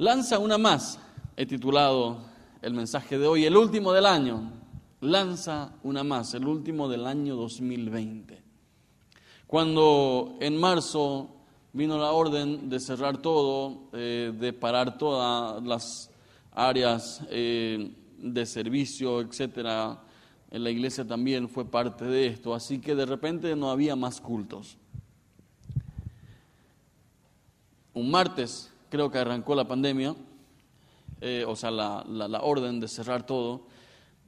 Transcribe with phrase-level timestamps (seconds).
[0.00, 1.00] Lanza una más,
[1.36, 2.18] he titulado
[2.62, 4.52] el mensaje de hoy, el último del año.
[5.00, 8.40] Lanza una más, el último del año 2020.
[9.48, 11.30] Cuando en marzo
[11.72, 16.12] vino la orden de cerrar todo, eh, de parar todas las
[16.52, 20.00] áreas eh, de servicio, etcétera,
[20.52, 24.20] en la iglesia también fue parte de esto, así que de repente no había más
[24.20, 24.76] cultos.
[27.94, 30.14] Un martes creo que arrancó la pandemia,
[31.20, 33.66] eh, o sea, la, la, orden de cerrar todo,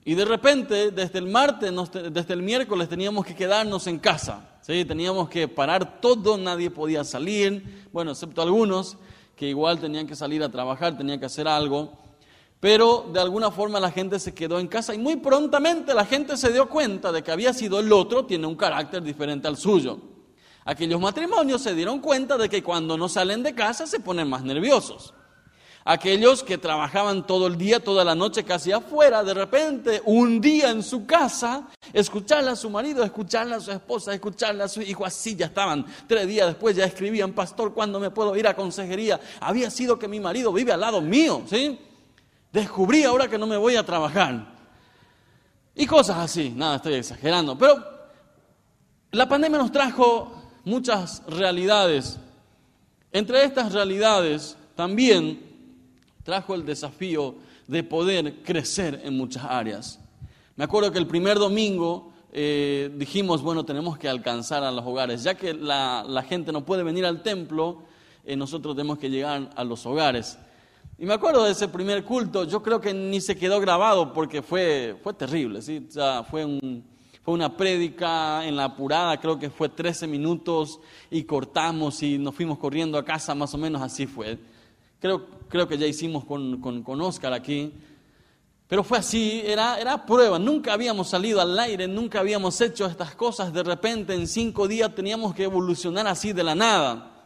[0.04, 1.72] y de repente desde el martes,
[2.12, 4.84] desde el miércoles teníamos que quedarnos en casa, ¿sí?
[4.84, 8.96] teníamos que parar todo, nadie podía salir, bueno, excepto algunos
[9.36, 11.98] que igual tenían que salir a trabajar, tenían que hacer algo
[12.60, 16.36] pero de alguna forma la gente se quedó en casa y muy prontamente la gente
[16.36, 19.98] se dio cuenta de que había sido el otro, tiene un carácter diferente al suyo.
[20.70, 24.44] Aquellos matrimonios se dieron cuenta de que cuando no salen de casa se ponen más
[24.44, 25.12] nerviosos.
[25.84, 30.70] Aquellos que trabajaban todo el día, toda la noche casi afuera, de repente un día
[30.70, 35.04] en su casa, escucharle a su marido, escucharle a su esposa, escucharle a su hijo,
[35.04, 35.84] así ya estaban.
[36.06, 39.18] Tres días después ya escribían, pastor, ¿cuándo me puedo ir a consejería?
[39.40, 41.80] Había sido que mi marido vive al lado mío, ¿sí?
[42.52, 44.54] Descubrí ahora que no me voy a trabajar.
[45.74, 47.58] Y cosas así, nada, estoy exagerando.
[47.58, 47.84] Pero
[49.10, 52.18] la pandemia nos trajo muchas realidades.
[53.12, 55.40] Entre estas realidades también
[56.22, 57.34] trajo el desafío
[57.66, 60.00] de poder crecer en muchas áreas.
[60.56, 65.22] Me acuerdo que el primer domingo eh, dijimos, bueno, tenemos que alcanzar a los hogares.
[65.22, 67.82] Ya que la, gente no puede venir al templo,
[68.24, 70.38] eh, nosotros tenemos que llegar a los hogares.
[70.98, 74.42] Y me acuerdo de ese primer culto, yo creo que ni se quedó grabado porque
[74.42, 75.88] fue, fue terrible, ¿sí?
[76.30, 76.84] fue, un,
[77.22, 82.34] fue una prédica en la apurada, creo que fue 13 minutos y cortamos y nos
[82.34, 84.38] fuimos corriendo a casa, más o menos así fue.
[85.00, 87.72] Creo, creo que ya hicimos con, con, con Oscar aquí.
[88.68, 93.16] Pero fue así, era, era prueba, nunca habíamos salido al aire, nunca habíamos hecho estas
[93.16, 97.19] cosas, de repente en cinco días teníamos que evolucionar así de la nada.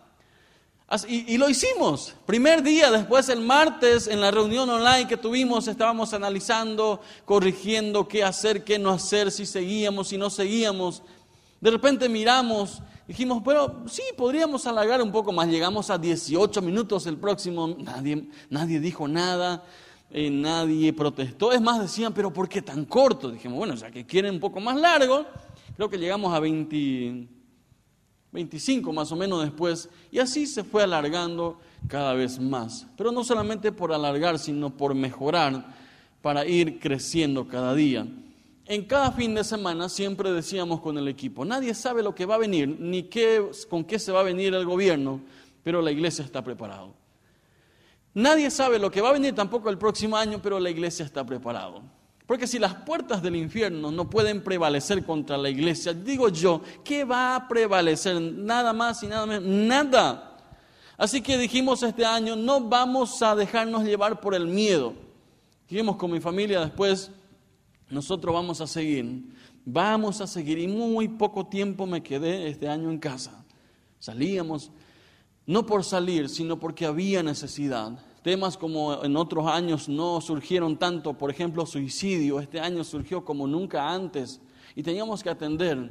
[1.09, 2.15] Y, lo hicimos.
[2.25, 8.23] Primer día, después el martes, en la reunión online que tuvimos, estábamos analizando, corrigiendo qué
[8.23, 11.03] hacer, qué no hacer, si seguíamos, si no seguíamos.
[11.61, 15.49] De repente miramos, dijimos, pero sí, podríamos alargar un poco más.
[15.49, 19.65] Llegamos a 18 minutos el próximo, nadie, nadie dijo nada,
[20.11, 21.51] eh, nadie protestó.
[21.51, 23.31] Es más, decían, pero ¿por qué tan corto?
[23.31, 25.27] Dijimos, bueno, o sea que quieren un poco más largo.
[25.77, 27.35] Creo que llegamos a 20.
[28.35, 31.57] 25 más o menos después, y así se fue alargando
[31.87, 32.85] cada vez más.
[32.97, 35.65] Pero no solamente por alargar, sino por mejorar,
[36.21, 38.07] para ir creciendo cada día.
[38.67, 42.35] En cada fin de semana siempre decíamos con el equipo, nadie sabe lo que va
[42.35, 45.21] a venir, ni qué, con qué se va a venir el gobierno,
[45.63, 46.89] pero la iglesia está preparada.
[48.15, 51.25] Nadie sabe lo que va a venir tampoco el próximo año, pero la iglesia está
[51.25, 51.83] preparada.
[52.27, 57.05] Porque si las puertas del infierno no pueden prevalecer contra la iglesia, digo yo, ¿qué
[57.05, 58.21] va a prevalecer?
[58.21, 60.39] Nada más y nada menos, nada.
[60.97, 64.95] Así que dijimos este año, no vamos a dejarnos llevar por el miedo.
[65.69, 67.11] Dijimos con mi familia después,
[67.91, 69.27] nosotros vamos a seguir,
[69.65, 70.59] vamos a seguir.
[70.59, 73.45] Y muy poco tiempo me quedé este año en casa.
[73.99, 74.71] Salíamos,
[75.47, 77.99] no por salir, sino porque había necesidad.
[78.25, 83.47] Temas como en otros años no surgieron tanto, por ejemplo, suicidio, este año surgió como
[83.47, 84.41] nunca antes
[84.75, 85.91] y teníamos que atender.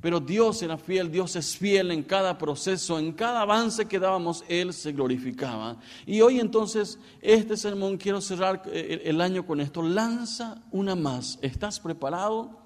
[0.00, 4.44] Pero Dios era fiel, Dios es fiel en cada proceso, en cada avance que dábamos,
[4.46, 5.76] Él se glorificaba.
[6.06, 9.82] Y hoy entonces, este sermón, quiero cerrar eh, el año con esto.
[9.82, 11.36] Lanza una más.
[11.42, 12.60] ¿Estás preparado?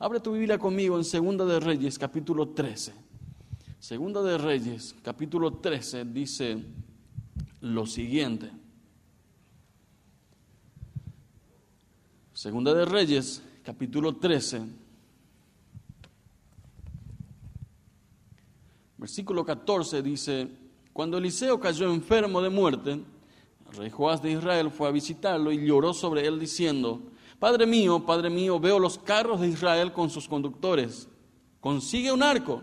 [0.00, 2.92] Abre tu Biblia conmigo en Segunda de Reyes, capítulo 13.
[3.78, 6.58] Segunda de Reyes, capítulo 13, dice
[7.62, 8.50] lo siguiente.
[12.34, 14.62] Segunda de Reyes, capítulo 13,
[18.98, 20.48] versículo 14 dice,
[20.92, 23.00] cuando Eliseo cayó enfermo de muerte,
[23.70, 27.00] el rey Joás de Israel fue a visitarlo y lloró sobre él diciendo,
[27.38, 31.08] Padre mío, Padre mío, veo los carros de Israel con sus conductores,
[31.60, 32.62] consigue un arco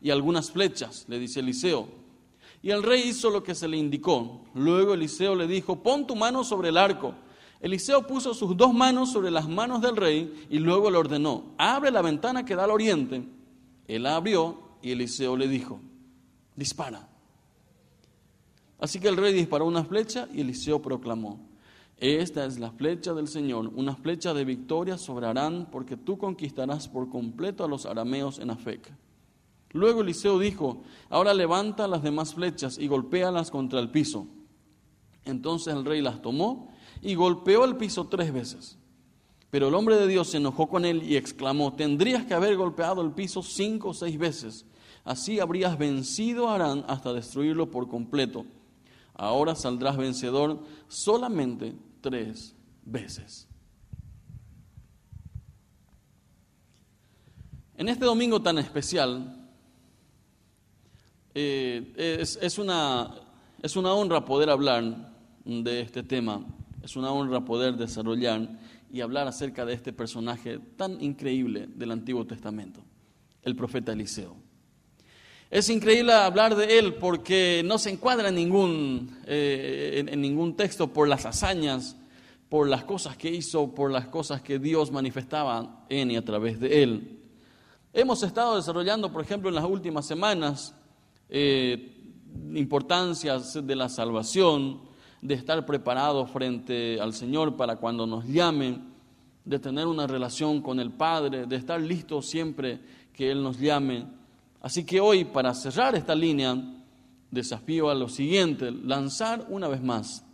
[0.00, 2.05] y algunas flechas, le dice Eliseo.
[2.62, 4.42] Y el rey hizo lo que se le indicó.
[4.54, 7.14] Luego Eliseo le dijo, pon tu mano sobre el arco.
[7.60, 11.90] Eliseo puso sus dos manos sobre las manos del rey y luego le ordenó, abre
[11.90, 13.24] la ventana que da al oriente.
[13.88, 15.80] Él la abrió y Eliseo le dijo,
[16.54, 17.08] dispara.
[18.78, 21.40] Así que el rey disparó una flecha y Eliseo proclamó,
[21.98, 26.88] esta es la flecha del Señor, una flecha de victoria sobre Arán, porque tú conquistarás
[26.88, 28.92] por completo a los arameos en Afec.
[29.76, 34.26] Luego Eliseo dijo, ahora levanta las demás flechas y golpéalas contra el piso.
[35.24, 38.78] Entonces el rey las tomó y golpeó el piso tres veces.
[39.50, 43.02] Pero el hombre de Dios se enojó con él y exclamó, tendrías que haber golpeado
[43.02, 44.66] el piso cinco o seis veces.
[45.04, 48.44] Así habrías vencido a Arán hasta destruirlo por completo.
[49.14, 53.46] Ahora saldrás vencedor solamente tres veces.
[57.78, 59.35] En este domingo tan especial,
[61.38, 63.10] eh, es, una,
[63.60, 65.12] es una honra poder hablar
[65.44, 66.42] de este tema,
[66.82, 68.48] es una honra poder desarrollar
[68.90, 72.80] y hablar acerca de este personaje tan increíble del Antiguo Testamento,
[73.42, 74.34] el profeta Eliseo.
[75.50, 80.88] Es increíble hablar de él porque no se encuadra en ningún, eh, en ningún texto
[80.90, 81.96] por las hazañas,
[82.48, 86.58] por las cosas que hizo, por las cosas que Dios manifestaba en y a través
[86.58, 87.20] de él.
[87.92, 90.74] Hemos estado desarrollando, por ejemplo, en las últimas semanas,
[91.28, 92.12] eh,
[92.54, 94.80] importancias de la salvación,
[95.22, 98.78] de estar preparado frente al Señor para cuando nos llame,
[99.44, 102.80] de tener una relación con el Padre, de estar listo siempre
[103.12, 104.06] que Él nos llame.
[104.60, 106.56] Así que hoy, para cerrar esta línea,
[107.30, 110.24] desafío a lo siguiente, lanzar una vez más,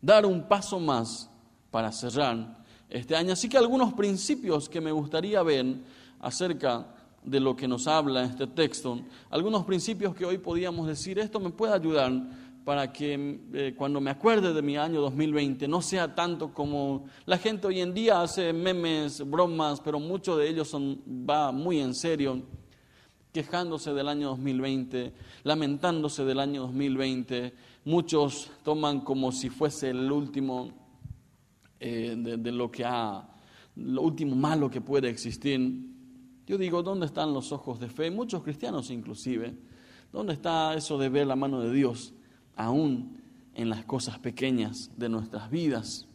[0.00, 1.30] dar un paso más
[1.70, 3.32] para cerrar este año.
[3.32, 5.76] Así que algunos principios que me gustaría ver
[6.20, 6.94] acerca
[7.24, 9.00] de lo que nos habla este texto,
[9.30, 12.12] algunos principios que hoy podíamos decir, esto me puede ayudar
[12.64, 17.38] para que eh, cuando me acuerde de mi año 2020 no sea tanto como la
[17.38, 21.94] gente hoy en día hace memes, bromas, pero muchos de ellos son, va muy en
[21.94, 22.42] serio,
[23.32, 25.12] quejándose del año 2020,
[25.44, 30.70] lamentándose del año 2020, muchos toman como si fuese el último
[31.78, 33.26] eh, de lo que ha,
[33.76, 35.99] lo último malo que puede existir.
[36.50, 38.10] Yo digo, ¿dónde están los ojos de fe?
[38.10, 39.54] Muchos cristianos inclusive.
[40.12, 42.12] ¿Dónde está eso de ver la mano de Dios
[42.56, 43.22] aún
[43.54, 46.08] en las cosas pequeñas de nuestras vidas?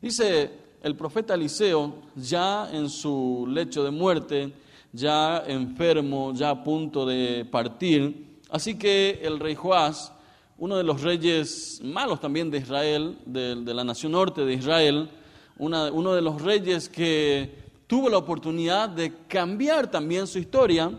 [0.00, 4.54] Dice el profeta Eliseo, ya en su lecho de muerte,
[4.90, 8.38] ya enfermo, ya a punto de partir.
[8.48, 10.14] Así que el rey Joás,
[10.56, 15.10] uno de los reyes malos también de Israel, de, la nación norte de Israel,
[15.58, 20.92] uno de los reyes que tuvo la oportunidad de cambiar también su historia,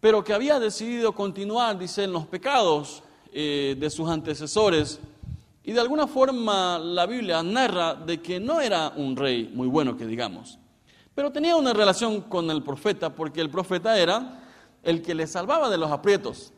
[0.00, 3.02] pero que había decidido continuar, dice, en los pecados
[3.32, 4.98] eh, de sus antecesores.
[5.62, 9.96] Y de alguna forma la Biblia narra de que no era un rey muy bueno,
[9.96, 10.58] que digamos,
[11.14, 14.42] pero tenía una relación con el profeta, porque el profeta era
[14.82, 16.52] el que le salvaba de los aprietos,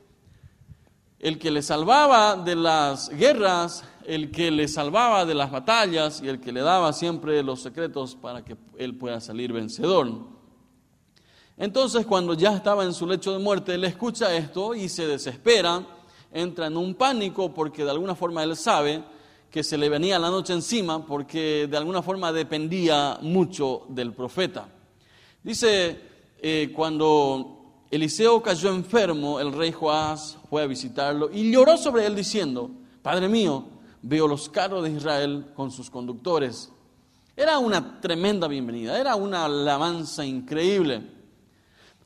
[1.21, 6.29] el que le salvaba de las guerras, el que le salvaba de las batallas y
[6.29, 10.11] el que le daba siempre los secretos para que él pueda salir vencedor.
[11.59, 15.87] Entonces cuando ya estaba en su lecho de muerte, él escucha esto y se desespera,
[16.33, 19.05] entra en un pánico porque de alguna forma él sabe
[19.51, 24.69] que se le venía la noche encima porque de alguna forma dependía mucho del profeta.
[25.43, 26.01] Dice,
[26.41, 32.15] eh, cuando Eliseo cayó enfermo, el rey Joás fue a visitarlo y lloró sobre él
[32.15, 32.71] diciendo,
[33.03, 36.71] Padre mío, veo los carros de Israel con sus conductores.
[37.37, 41.03] Era una tremenda bienvenida, era una alabanza increíble.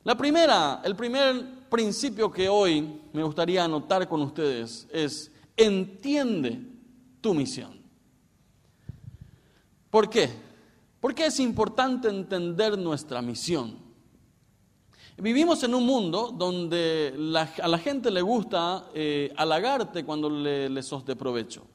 [0.03, 6.59] La primera, el primer principio que hoy me gustaría anotar con ustedes es, entiende
[7.21, 7.81] tu misión.
[9.89, 10.29] ¿Por qué?
[10.99, 13.81] Porque es importante entender nuestra misión.
[15.17, 17.13] Vivimos en un mundo donde
[17.61, 21.72] a la gente le gusta eh, halagarte cuando le, le sos de provecho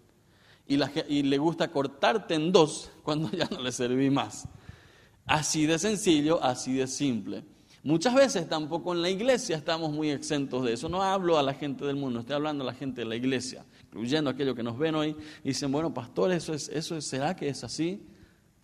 [0.69, 4.47] y, le gusta cortarte en dos cuando ya no le serví más.
[5.27, 7.45] Así de sencillo, así de simple.
[7.83, 10.89] Muchas veces tampoco en la iglesia estamos muy exentos de eso.
[10.89, 13.65] No hablo a la gente del mundo, estoy hablando a la gente de la iglesia,
[13.85, 17.65] incluyendo aquellos que nos ven hoy dicen, bueno, pastor, ¿eso, es, eso ¿será que es
[17.65, 18.03] así?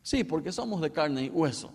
[0.03, 1.73] Sí, porque somos de carne y hueso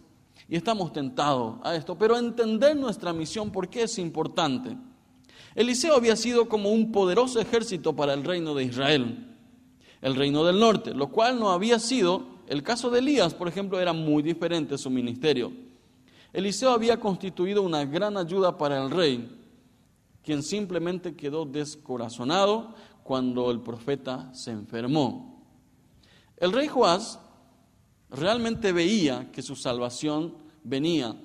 [0.47, 1.97] y estamos tentados a esto.
[1.97, 4.77] Pero entender nuestra misión, ¿por qué es importante?
[5.55, 9.28] Eliseo había sido como un poderoso ejército para el reino de Israel
[10.01, 13.79] el reino del norte, lo cual no había sido, el caso de Elías, por ejemplo,
[13.79, 15.51] era muy diferente su ministerio.
[16.31, 19.37] Eliseo había constituido una gran ayuda para el rey,
[20.23, 25.43] quien simplemente quedó descorazonado cuando el profeta se enfermó.
[26.37, 27.19] El rey Joás
[28.09, 31.15] realmente veía que su salvación venía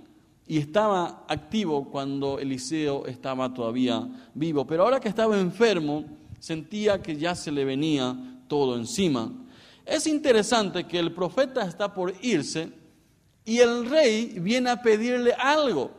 [0.47, 6.05] y estaba activo cuando Eliseo estaba todavía vivo, pero ahora que estaba enfermo,
[6.39, 9.33] sentía que ya se le venía todo encima.
[9.85, 12.73] Es interesante que el profeta está por irse
[13.45, 15.91] y el rey viene a pedirle algo.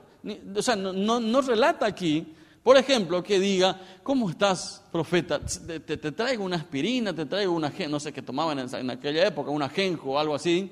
[0.56, 2.34] O sea, no, relata aquí
[2.64, 5.40] Por ejemplo, que diga, ¿cómo estás, profeta?
[5.40, 9.62] Te, traigo una aspirina, te traigo una, no sé qué tomaban en, aquella época, un
[9.62, 10.72] ajenjo o algo así,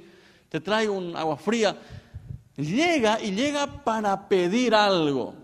[0.49, 1.77] te traigo un agua fría.
[2.57, 5.42] Llega y llega para pedir algo.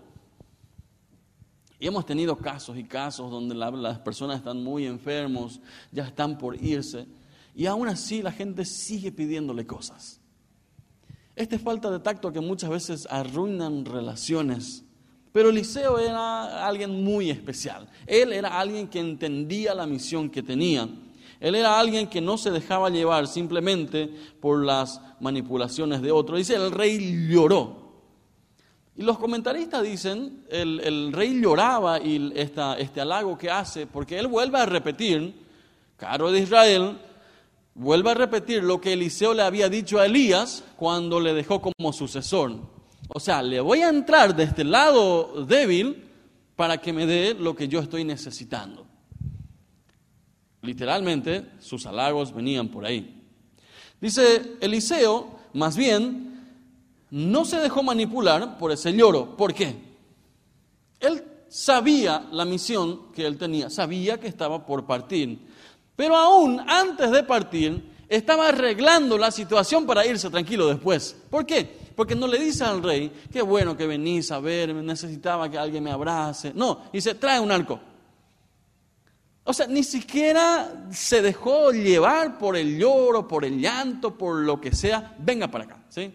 [1.80, 5.60] Y hemos tenido casos y casos donde las personas están muy enfermos,
[5.90, 7.06] ya están por irse,
[7.54, 10.20] y aún así la gente sigue pidiéndole cosas.
[11.34, 14.84] Esta falta de tacto que muchas veces arruinan relaciones
[15.32, 17.88] pero Eliseo era alguien muy especial.
[18.06, 20.88] Él era alguien que entendía la misión que tenía.
[21.38, 24.10] Él era alguien que no se dejaba llevar simplemente
[24.40, 26.38] por las manipulaciones de otros.
[26.38, 27.79] Dice, el rey lloró.
[29.00, 34.58] Y los comentaristas dicen, el, rey lloraba y este halago que hace, porque él vuelve
[34.58, 35.32] a repetir,
[35.96, 36.98] caro de Israel,
[37.74, 41.94] vuelve a repetir lo que Eliseo le había dicho a Elías cuando le dejó como
[41.94, 42.58] sucesor.
[43.08, 46.04] O sea, le voy a entrar de este lado débil
[46.54, 48.86] para que me dé lo que yo estoy necesitando.
[50.60, 53.24] Literalmente, sus halagos venían por ahí.
[53.98, 56.29] Dice Eliseo, más bien,
[57.10, 59.36] no se dejó manipular por ese lloro.
[59.36, 59.76] ¿Por qué?
[61.00, 65.38] Él sabía la misión que él tenía, sabía que estaba por partir.
[65.96, 71.16] Pero aún antes de partir, estaba arreglando la situación para irse tranquilo después.
[71.30, 71.78] ¿Por qué?
[71.94, 75.84] Porque no le dice al rey, qué bueno que venís a ver, necesitaba que alguien
[75.84, 76.52] me abrace.
[76.54, 77.80] No, dice, trae un arco.
[79.44, 84.60] O sea, ni siquiera se dejó llevar por el lloro, por el llanto, por lo
[84.60, 85.14] que sea.
[85.18, 85.84] Venga para acá.
[85.88, 86.12] ¿sí?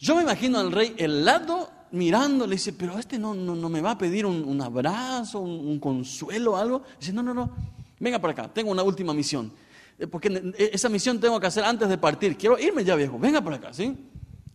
[0.00, 3.92] Yo me imagino al rey helado mirando, le dice, pero este no, no, me va
[3.92, 6.82] a pedir un, abrazo, un, un, consuelo, algo.
[6.98, 7.50] Dice, no, no, no,
[7.98, 9.52] venga para acá, tengo una última misión.
[9.98, 12.36] Eh, porque esa misión tengo que hacer antes de partir.
[12.38, 13.94] Quiero irme ya, viejo, venga para acá, ¿sí?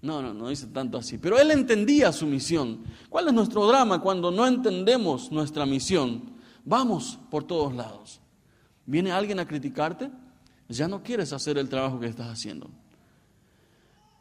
[0.01, 1.19] No, no, no dice tanto así.
[1.19, 2.79] Pero él entendía su misión.
[3.09, 6.33] ¿Cuál es nuestro drama cuando no entendemos nuestra misión?
[6.63, 8.19] Vamos por todos lados.
[8.87, 10.09] ¿Viene alguien a criticarte?
[10.67, 12.69] Ya no quieres hacer el trabajo que estás haciendo.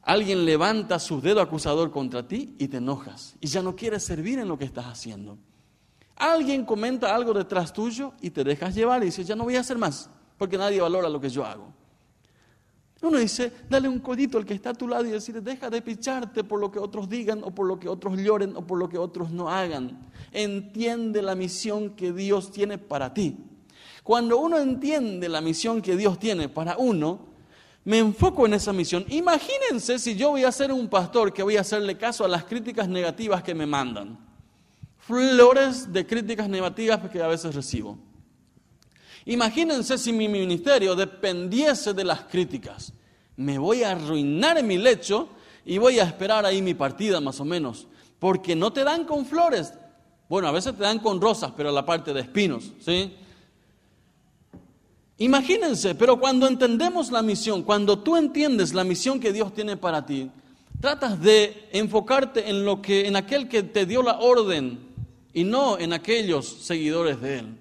[0.05, 3.37] Alguien levanta su dedo acusador contra ti y te enojas.
[3.41, 5.39] Y ya no quieres servir en lo que estás haciendo.
[6.17, 9.61] Alguien comenta algo detrás tuyo y te dejas llevar y dices, ya no voy a
[9.61, 11.73] hacer más, porque nadie valora lo que yo hago.
[13.03, 15.83] Uno dice, dale un codito al que está a tu lado y decirle, deja de
[15.83, 18.89] picharte por lo que otros digan o por lo que otros lloren o por lo
[18.89, 20.09] que otros no hagan.
[20.33, 23.37] Entiende la misión que Dios tiene para ti.
[24.03, 27.34] Cuando uno entiende la misión que Dios tiene para uno,
[27.85, 29.05] me enfoco en esa misión.
[29.09, 32.45] Imagínense si yo voy a ser un pastor que voy a hacerle caso a las
[32.45, 34.19] críticas negativas que me mandan.
[34.99, 37.99] Flores de críticas negativas que a veces recibo.
[39.27, 42.93] Imagínense si mi ministerio dependiese de las críticas.
[43.37, 45.29] Me voy a arruinar en mi lecho
[45.65, 47.87] y voy a esperar ahí mi partida más o menos.
[48.19, 49.75] Porque no te dan con flores.
[50.29, 53.15] Bueno, a veces te dan con rosas, pero la parte de espinos, ¿sí?
[55.19, 60.05] Imagínense, pero cuando entendemos la misión, cuando tú entiendes la misión que Dios tiene para
[60.05, 60.31] ti,
[60.81, 64.79] tratas de enfocarte en lo que en aquel que te dio la orden
[65.33, 67.59] y no en aquellos seguidores de él.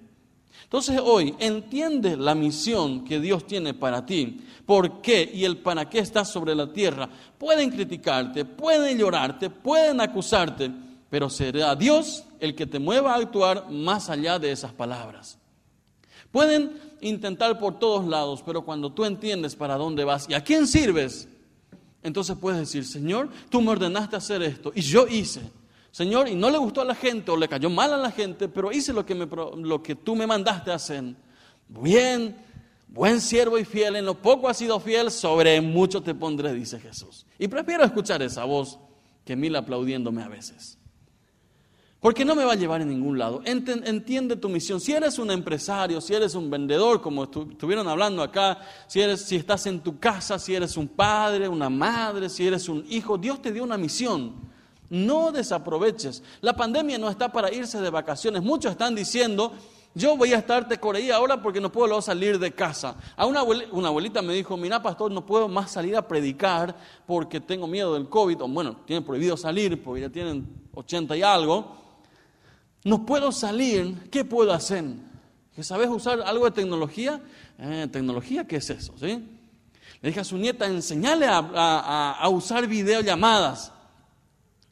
[0.64, 5.88] Entonces hoy entiende la misión que Dios tiene para ti, por qué y el para
[5.88, 7.08] qué estás sobre la tierra.
[7.38, 10.72] Pueden criticarte, pueden llorarte, pueden acusarte,
[11.08, 15.38] pero será Dios el que te mueva a actuar más allá de esas palabras.
[16.32, 16.72] Pueden
[17.04, 21.28] intentar por todos lados, pero cuando tú entiendes para dónde vas y a quién sirves,
[22.02, 25.40] entonces puedes decir, Señor, tú me ordenaste hacer esto y yo hice.
[25.90, 28.48] Señor, y no le gustó a la gente o le cayó mal a la gente,
[28.48, 31.14] pero hice lo que, me, lo que tú me mandaste a hacer.
[31.68, 32.36] Bien,
[32.88, 36.80] buen siervo y fiel, en lo poco has sido fiel, sobre mucho te pondré, dice
[36.80, 37.26] Jesús.
[37.38, 38.78] Y prefiero escuchar esa voz
[39.24, 40.78] que mil aplaudiéndome a veces.
[42.04, 43.40] Porque no me va a llevar en ningún lado.
[43.46, 44.78] Entiende tu misión.
[44.78, 49.36] Si eres un empresario, si eres un vendedor, como estuvieron hablando acá, si, eres, si
[49.36, 53.40] estás en tu casa, si eres un padre, una madre, si eres un hijo, Dios
[53.40, 54.34] te dio una misión.
[54.90, 56.22] No desaproveches.
[56.42, 58.42] La pandemia no está para irse de vacaciones.
[58.42, 59.54] Muchos están diciendo,
[59.94, 62.96] yo voy a estar ahí ahora porque no puedo salir de casa.
[63.16, 67.66] A una abuelita, me dijo, mira pastor, no puedo más salir a predicar porque tengo
[67.66, 68.42] miedo del COVID.
[68.42, 71.83] O bueno, tienen prohibido salir porque ya tienen 80 y algo.
[72.84, 74.84] No puedo salir, ¿qué puedo hacer?
[75.62, 77.20] ¿Sabes usar algo de tecnología?
[77.58, 78.92] Eh, ¿Tecnología qué es eso?
[78.98, 79.26] ¿sí?
[80.02, 83.72] Le dije a su nieta, enseñale a, usar videollamadas.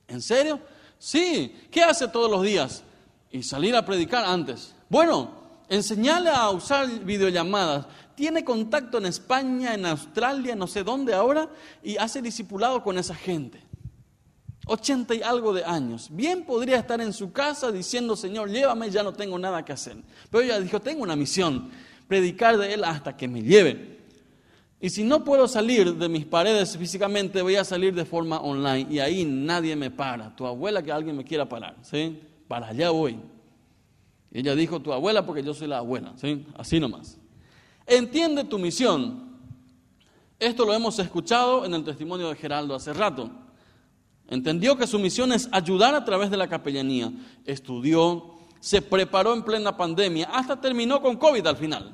[0.06, 0.60] ¿En serio?
[0.98, 1.56] Sí.
[1.70, 2.82] ¿Qué hace todos los días?
[3.30, 4.74] Y salir a predicar antes.
[4.90, 5.30] Bueno,
[5.70, 7.86] enseñarle a usar videollamadas.
[8.14, 11.48] Tiene contacto en España, en Australia, no sé dónde ahora,
[11.82, 13.62] y hace discipulado con esa gente.
[14.66, 16.08] 80 y algo de años.
[16.10, 19.96] Bien podría estar en su casa diciendo, Señor, llévame, ya no tengo nada que hacer.
[20.30, 21.70] Pero ella dijo, tengo una misión,
[22.06, 24.00] predicar de Él hasta que me lleve.
[24.80, 28.88] Y si no puedo salir de mis paredes físicamente, voy a salir de forma online
[28.90, 30.34] y ahí nadie me para.
[30.34, 32.20] Tu abuela que alguien me quiera parar, ¿sí?
[32.48, 33.18] Para allá voy.
[34.32, 36.44] ella dijo, tu abuela porque yo soy la abuela, ¿sí?
[36.56, 37.16] Así nomás.
[37.86, 39.38] Entiende tu misión.
[40.38, 43.30] Esto lo hemos escuchado en el testimonio de Geraldo hace rato.
[44.32, 47.12] Entendió que su misión es ayudar a través de la capellanía.
[47.44, 51.92] Estudió, se preparó en plena pandemia, hasta terminó con COVID al final.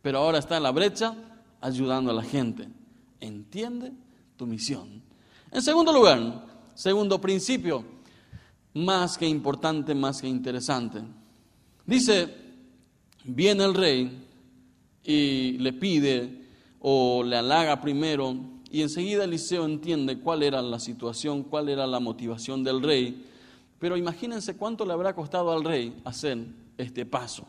[0.00, 1.12] Pero ahora está en la brecha
[1.60, 2.68] ayudando a la gente.
[3.18, 3.90] Entiende
[4.36, 5.02] tu misión.
[5.50, 7.84] En segundo lugar, segundo principio,
[8.74, 11.02] más que importante, más que interesante.
[11.84, 12.32] Dice,
[13.24, 14.24] viene el rey
[15.02, 16.46] y le pide
[16.78, 22.00] o le halaga primero y enseguida Eliseo entiende cuál era la situación, cuál era la
[22.00, 23.22] motivación del rey.
[23.78, 26.38] Pero imagínense cuánto le habrá costado al rey hacer
[26.78, 27.46] este paso.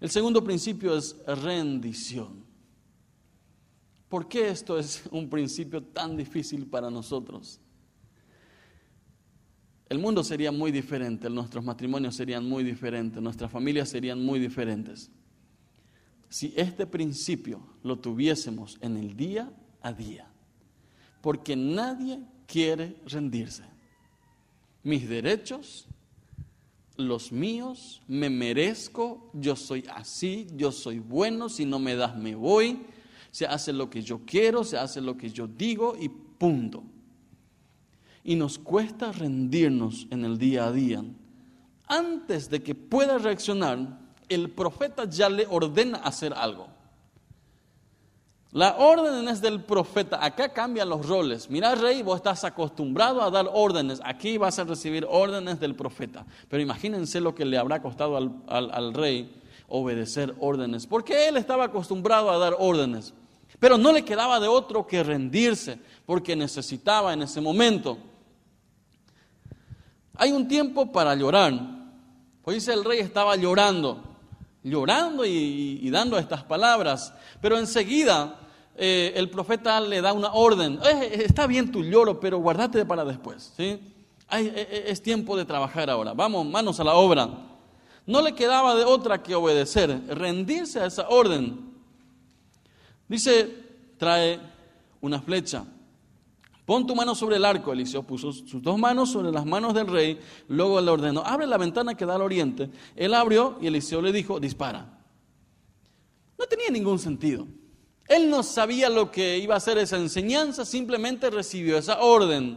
[0.00, 2.42] El segundo principio es rendición.
[4.08, 7.60] ¿Por qué esto es un principio tan difícil para nosotros?
[9.90, 15.10] El mundo sería muy diferente, nuestros matrimonios serían muy diferentes, nuestras familias serían muy diferentes.
[16.30, 20.29] Si este principio lo tuviésemos en el día a día
[21.20, 23.64] porque nadie quiere rendirse.
[24.82, 25.86] Mis derechos,
[26.96, 32.34] los míos, me merezco, yo soy así, yo soy bueno, si no me das me
[32.34, 32.80] voy,
[33.30, 36.82] se hace lo que yo quiero, se hace lo que yo digo y punto.
[38.24, 41.04] Y nos cuesta rendirnos en el día a día.
[41.86, 43.98] Antes de que pueda reaccionar,
[44.28, 46.68] el profeta ya le ordena hacer algo.
[48.52, 50.24] La orden es del profeta.
[50.24, 51.48] Acá cambian los roles.
[51.48, 54.00] Mira, rey, vos estás acostumbrado a dar órdenes.
[54.04, 56.26] Aquí vas a recibir órdenes del profeta.
[56.48, 60.88] Pero imagínense lo que le habrá costado al, rey obedecer órdenes.
[60.88, 63.14] Porque él estaba acostumbrado a dar órdenes.
[63.60, 65.78] Pero no le quedaba de otro que rendirse.
[66.04, 67.98] Porque necesitaba en ese momento.
[70.16, 71.52] Hay un tiempo para llorar.
[72.42, 74.09] Pues dice el rey estaba llorando
[74.62, 77.12] llorando y, dando estas palabras.
[77.40, 78.38] Pero enseguida
[78.76, 80.78] eh, el profeta le da una orden.
[80.84, 83.52] Eh, está bien tu lloro, pero guardate para después.
[83.56, 83.80] ¿sí?
[84.32, 86.12] Eh, es tiempo de trabajar ahora.
[86.12, 87.28] Vamos, manos a la obra.
[88.06, 91.70] No le quedaba de otra que obedecer, rendirse a esa orden.
[93.08, 93.48] Dice,
[93.98, 94.40] trae
[95.00, 95.64] una flecha.
[96.70, 97.72] Pon tu mano sobre el arco.
[97.72, 100.20] Eliseo puso sus dos manos sobre las manos del rey.
[100.46, 102.70] Luego le ordenó, abre la ventana que da al oriente.
[102.94, 104.86] Él abrió y Eliseo le dijo, dispara.
[106.38, 107.44] No tenía ningún sentido.
[108.06, 112.56] Él no sabía lo que iba a hacer esa enseñanza, simplemente recibió esa orden.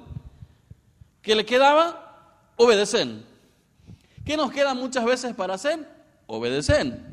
[1.23, 2.51] ¿Qué le quedaba?
[2.57, 3.07] Obedecer.
[4.23, 5.89] ¿Qué nos queda muchas veces para hacer?
[6.27, 7.12] Obedecer.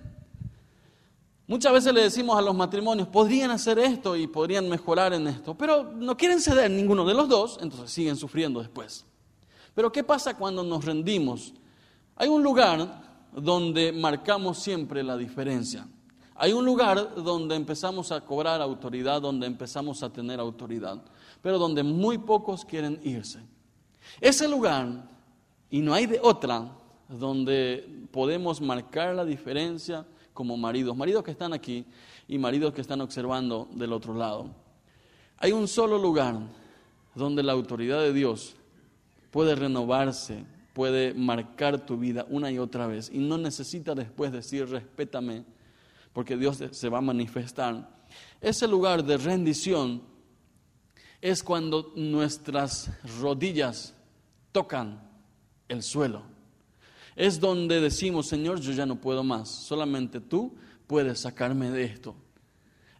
[1.50, 5.52] Muchas veces le decimos a los matrimonios, podrían hacer esto y podrían mejorar en esto,
[5.58, 9.04] pero no quieren ceder ninguno de los dos, entonces siguen sufriendo después.
[9.74, 11.52] Pero ¿qué pasa cuando nos rendimos?
[12.14, 13.02] Hay un lugar
[13.34, 15.88] donde marcamos siempre la diferencia.
[16.36, 21.02] Hay un lugar donde empezamos a cobrar autoridad, donde empezamos a tener autoridad,
[21.42, 23.40] pero donde muy pocos quieren irse.
[24.20, 24.86] Ese lugar,
[25.68, 26.76] y no hay de otra,
[27.08, 30.06] donde podemos marcar la diferencia,
[30.40, 31.85] como maridos, maridos que están aquí
[32.26, 34.48] y maridos que están observando del otro lado.
[35.37, 36.35] Hay un solo lugar
[37.14, 38.57] donde la autoridad de Dios
[39.31, 44.66] puede renovarse, puede marcar tu vida una y otra vez y no necesita después decir
[44.66, 45.44] respétame
[46.14, 48.00] porque Dios se va a manifestar.
[48.40, 50.00] Ese lugar de rendición
[51.20, 53.94] es cuando nuestras rodillas
[54.53, 55.07] tocan
[55.68, 56.30] el suelo
[57.16, 60.55] es donde decimos, Señor, yo ya no puedo más, solamente tú
[60.87, 62.14] puedes sacarme de esto.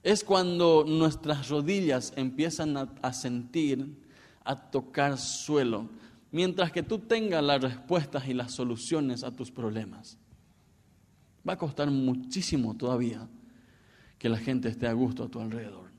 [0.03, 3.99] Es cuando nuestras rodillas empiezan a, sentir,
[4.45, 5.89] a tocar suelo,
[6.31, 10.17] mientras que tú tengas las respuestas y las soluciones a tus problemas.
[11.47, 13.29] Va a costar muchísimo todavía
[14.19, 15.91] que la gente esté a gusto a tu alrededor.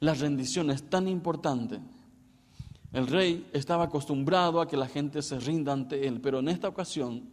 [0.00, 1.80] La rendición es tan importante
[2.94, 6.68] el rey estaba acostumbrado a que la gente se rinda ante él, pero en esta
[6.68, 7.24] ocasión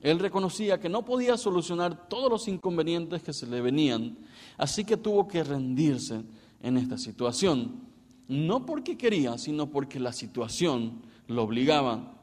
[0.00, 4.16] él reconocía que no podía solucionar todos los inconvenientes que se le venían,
[4.56, 6.22] así que tuvo que rendirse
[6.62, 7.80] en esta situación.
[8.28, 12.14] No porque quería, sino porque la situación lo obligaba.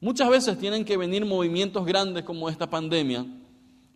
[0.00, 3.24] Muchas veces tienen que venir movimientos grandes como esta pandemia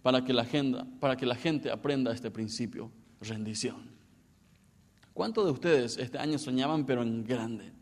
[0.03, 3.91] para que la, agenda, para que la gente aprenda este principio, rendición.
[5.13, 7.80] ¿Cuántos de ustedes este año soñaban pero en grande?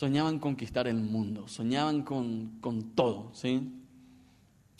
[0.00, 3.70] Soñaban conquistar el mundo, soñaban con, con todo, ¿sí?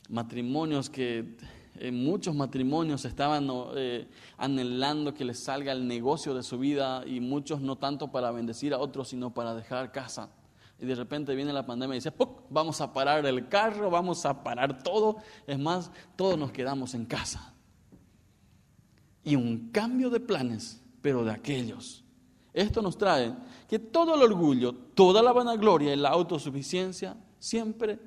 [0.09, 1.37] Matrimonios que
[1.75, 7.21] en muchos matrimonios estaban eh, anhelando que les salga el negocio de su vida y
[7.21, 10.31] muchos no tanto para bendecir a otros, sino para dejar casa.
[10.79, 12.45] Y de repente viene la pandemia y dice, ¡Puc!
[12.49, 15.19] vamos a parar el carro, vamos a parar todo.
[15.47, 17.53] Es más, todos nos quedamos en casa.
[19.23, 22.00] Y un cambio de planes, pero de aquellos.
[22.53, 23.33] Esto nos trae
[23.69, 27.99] que todo el orgullo, toda la vanagloria y la autosuficiencia siempre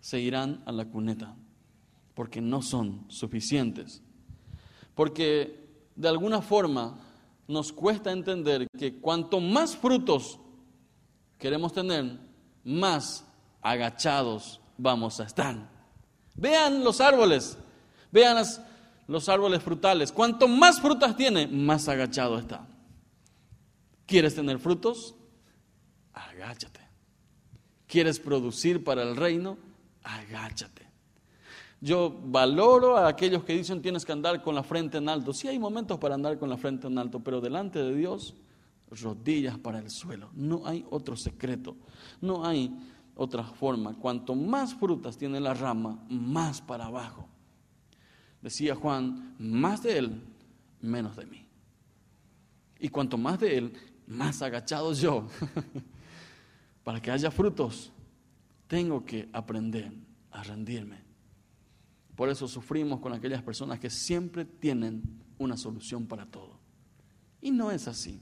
[0.00, 1.36] se irán a la cuneta
[2.14, 4.02] porque no son suficientes.
[4.94, 6.98] Porque de alguna forma
[7.48, 10.38] nos cuesta entender que cuanto más frutos
[11.38, 12.18] queremos tener,
[12.64, 13.24] más
[13.62, 15.56] agachados vamos a estar.
[16.34, 17.58] Vean los árboles,
[18.12, 18.44] vean
[19.06, 20.12] los árboles frutales.
[20.12, 22.66] Cuanto más frutas tiene, más agachado está.
[24.10, 25.14] ¿Quieres tener frutos?
[26.12, 26.80] Agáchate.
[27.86, 29.56] ¿Quieres producir para el reino?
[30.02, 30.88] Agáchate.
[31.80, 35.32] Yo valoro a aquellos que dicen tienes que andar con la frente en alto.
[35.32, 38.34] Sí hay momentos para andar con la frente en alto, pero delante de Dios,
[39.00, 40.30] rodillas para el suelo.
[40.34, 41.76] No hay otro secreto,
[42.20, 42.76] no hay
[43.14, 43.94] otra forma.
[43.94, 47.28] Cuanto más frutas tiene la rama, más para abajo.
[48.42, 50.22] Decía Juan, más de él,
[50.80, 51.46] menos de mí.
[52.80, 53.72] Y cuanto más de él,
[54.10, 55.26] más agachado yo.
[56.84, 57.92] para que haya frutos,
[58.66, 59.92] tengo que aprender
[60.30, 61.10] a rendirme
[62.20, 65.02] por eso sufrimos con aquellas personas que siempre tienen
[65.38, 66.58] una solución para todo.
[67.40, 68.20] Y no es así.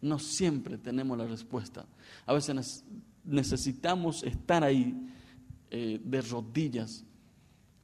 [0.00, 1.84] No siempre tenemos la respuesta.
[2.26, 2.84] A veces
[3.24, 4.96] necesitamos estar ahí
[5.68, 7.04] eh, de rodillas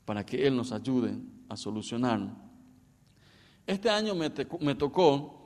[0.04, 2.32] para que Él nos ayude a solucionar.
[3.66, 5.45] Este año me, me tocó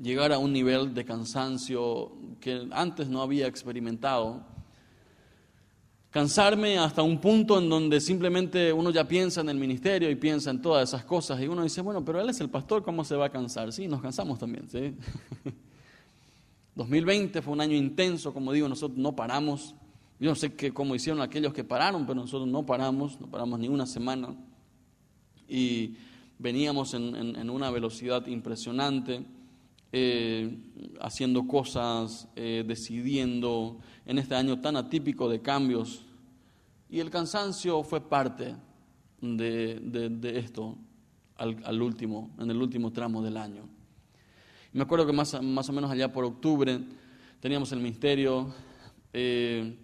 [0.00, 4.44] llegar a un nivel de cansancio que antes no había experimentado
[6.10, 10.50] cansarme hasta un punto en donde simplemente uno ya piensa en el ministerio y piensa
[10.50, 13.14] en todas esas cosas y uno dice, bueno, pero él es el pastor, ¿cómo se
[13.14, 13.72] va a cansar?
[13.72, 14.94] Sí, nos cansamos también, ¿sí?
[16.74, 19.74] 2020 fue un año intenso, como digo, nosotros no paramos.
[20.18, 23.58] Yo no sé qué, cómo hicieron aquellos que pararon, pero nosotros no paramos, no paramos
[23.58, 24.34] ni una semana.
[25.48, 25.96] Y
[26.38, 29.24] veníamos en, una velocidad impresionante,
[29.92, 30.56] eh,
[31.00, 36.04] haciendo cosas, eh, decidiendo, en este año tan atípico de cambios.
[36.88, 38.56] Y el cansancio fue parte
[39.20, 40.76] de, esto
[41.36, 43.68] al, último, en el último tramo del año.
[44.72, 46.80] Me acuerdo que más, más o menos allá por octubre
[47.40, 48.54] teníamos el ministerio,
[49.12, 49.76] eh,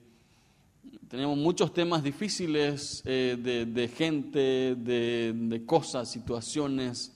[1.09, 7.16] teníamos muchos temas difíciles eh, de, gente, de, de cosas, situaciones.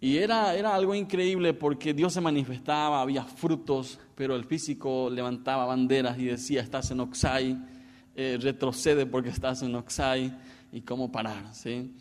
[0.00, 5.66] Y era, era algo increíble porque Dios se manifestaba, había frutos, pero el físico levantaba
[5.66, 7.58] banderas y decía, estás en Oxai,
[8.14, 10.32] eh, retrocede porque estás en Oxai,
[10.72, 11.54] y cómo parar.
[11.54, 11.92] ¿sí?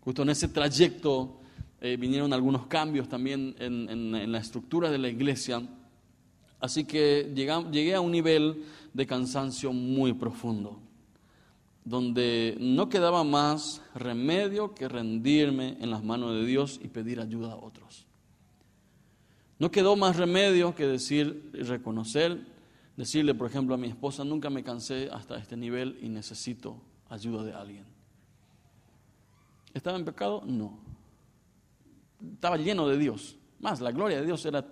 [0.00, 1.40] Justo en ese trayecto
[1.80, 5.62] eh, vinieron algunos cambios también en, la estructura de la iglesia,
[6.60, 10.80] así que llegué a un nivel de cansancio muy profundo,
[11.84, 17.52] donde no quedaba más remedio que rendirme en las manos de Dios y pedir ayuda
[17.52, 18.06] a otros.
[19.58, 22.40] No quedó más remedio que decir y reconocer,
[22.96, 27.44] decirle, por ejemplo, a mi esposa, nunca me cansé hasta este nivel y necesito ayuda
[27.44, 27.84] de alguien.
[29.74, 30.42] ¿Estaba en pecado?
[30.46, 30.78] No.
[32.32, 33.36] Estaba lleno de Dios.
[33.60, 34.64] Más, la gloria de Dios era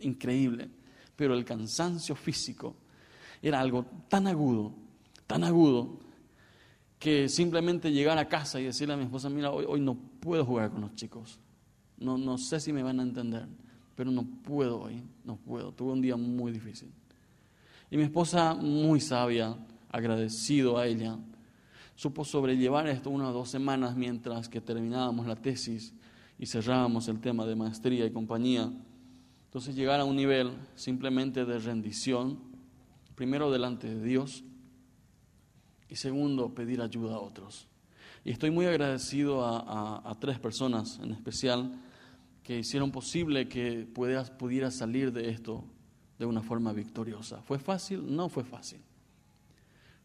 [0.00, 0.68] increíble,
[1.16, 2.76] pero el cansancio físico
[3.40, 4.72] era algo tan agudo,
[5.26, 5.98] tan agudo,
[6.98, 10.70] que simplemente llegar a casa y decirle a mi esposa, mira, hoy, no puedo jugar
[10.70, 11.38] con los chicos.
[11.98, 13.46] No, no sé si me van a entender
[13.98, 15.72] pero no puedo hoy, no puedo.
[15.72, 16.88] Tuve un día muy difícil.
[17.90, 19.56] Y mi esposa, muy sabia,
[19.90, 21.18] agradecido a ella,
[21.96, 25.94] supo sobrellevar esto unas dos semanas mientras que terminábamos la tesis
[26.38, 28.70] y cerrábamos el tema de maestría y compañía.
[29.46, 32.38] Entonces llegar a un nivel simplemente de rendición,
[33.16, 34.44] primero delante de Dios
[35.88, 37.66] y segundo pedir ayuda a otros.
[38.24, 41.72] Y estoy muy agradecido a, tres personas en especial
[42.42, 45.64] que hicieron posible que pudieras salir de esto
[46.18, 47.42] de una forma victoriosa.
[47.42, 48.14] ¿Fue fácil?
[48.14, 48.80] No fue fácil.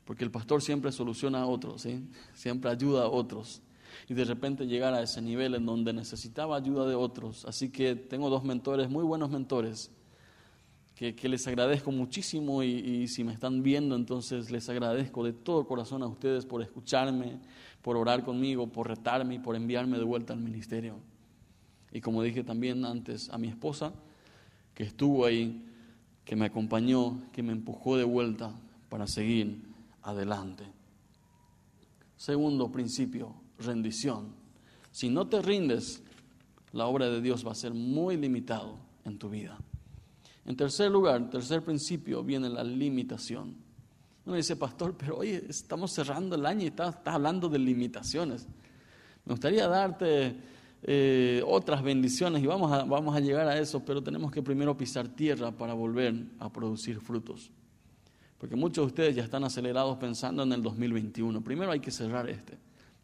[0.06, 2.06] Porque el pastor siempre soluciona a otros, ¿sí?
[2.34, 3.62] siempre ayuda a otros.
[4.10, 7.46] Y de repente llegar a ese nivel en donde necesitaba ayuda de otros.
[7.46, 9.92] Así que tengo dos mentores, muy buenos mentores,
[11.12, 15.68] que, les agradezco muchísimo y, y, si me están viendo, entonces les agradezco de todo
[15.68, 17.40] corazón a ustedes por escucharme,
[17.82, 20.96] por orar conmigo, por retarme y por enviarme de vuelta al ministerio.
[21.92, 23.94] Y como dije también antes, a mi esposa,
[24.74, 25.66] que estuvo ahí
[26.26, 28.54] que me acompañó, que me empujó de vuelta
[28.90, 29.62] para seguir
[30.02, 30.64] adelante.
[32.16, 34.34] Segundo principio, rendición.
[34.92, 36.02] Si no te rindes,
[36.72, 39.58] la obra de Dios va a ser muy limitado en tu vida.
[40.46, 43.56] En tercer lugar, tercer principio, viene la limitación.
[44.26, 48.48] Uno dice, pastor, pero oye, estamos cerrando el año y estás, hablando de limitaciones.
[49.26, 50.36] Me gustaría darte
[50.84, 54.76] eh, otras bendiciones y vamos a, vamos a llegar a eso, pero tenemos que primero
[54.78, 57.52] pisar tierra para volver a producir frutos.
[58.38, 61.42] Porque muchos de ustedes ya están acelerados pensando en el 2021.
[61.42, 62.58] Primero hay que cerrar este.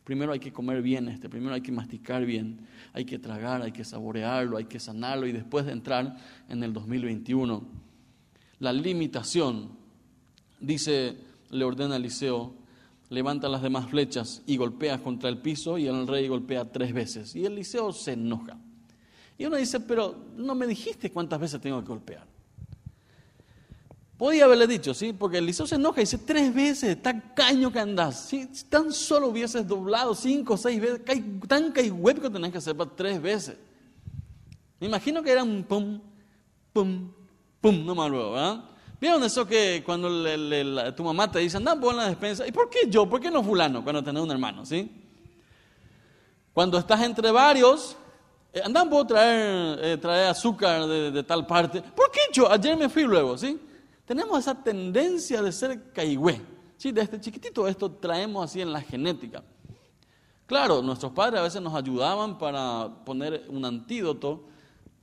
[0.09, 2.61] Primero hay que comer bien este, primero hay que masticar bien,
[2.93, 6.17] hay que tragar, hay que saborearlo, hay que sanarlo y después de entrar
[6.47, 7.61] en el 2021.
[8.57, 9.69] La limitación,
[10.59, 11.15] dice,
[11.51, 12.55] le ordena a Eliseo,
[13.11, 17.35] levanta las demás flechas y golpea contra el piso y el rey golpea tres veces.
[17.35, 18.57] Y Eliseo se enoja.
[19.37, 22.25] Y uno dice, pero no me dijiste cuántas veces tengo que golpear.
[24.19, 25.13] Podía haberle dicho, ¿sí?
[25.13, 28.27] Porque Eliseo se enoja y dice, tres veces, tan caño que andás.
[28.27, 30.99] Si tan solo hubieses doblado cinco o seis veces,
[31.47, 33.55] tan web que tenés que hacer para tres veces.
[34.77, 36.01] Me imagino que era un pum,
[36.73, 37.09] pum,
[37.61, 38.65] pum, no más luego, ¿verdad?
[38.99, 40.09] ¿Vieron eso que cuando
[40.93, 42.45] tu mamá te dice, anda por la despensa?
[42.45, 43.09] ¿Y por qué yo?
[43.09, 43.85] ¿Por qué no fulano?
[43.85, 44.91] Cuando tenés un hermano, ¿sí?
[46.53, 47.95] Cuando estás entre varios,
[48.51, 51.81] eh, andan por traer, eh, traer azúcar de, de, tal parte.
[51.81, 52.51] ¿Por qué yo?
[52.51, 53.57] Ayer me fui luego, ¿sí?
[54.09, 56.41] Tenemos esa tendencia de ser caigüe.
[56.77, 56.91] ¿sí?
[56.91, 59.43] Desde chiquitito esto traemos así en la genética.
[60.47, 64.45] Claro, nuestros padres a veces nos ayudaban para poner un antídoto,